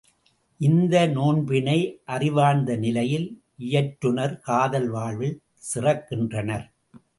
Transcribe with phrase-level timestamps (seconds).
[0.59, 1.75] இந்த நோன்பினை
[2.05, 3.27] அறிவார்ந்த நிலையில்
[3.67, 5.37] இயற்றுநர் காதல் வாழ்வில்
[5.73, 6.67] சிறக்கின்றனர்.